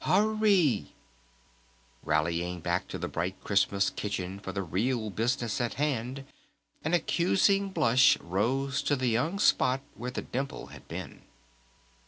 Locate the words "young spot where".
9.09-10.09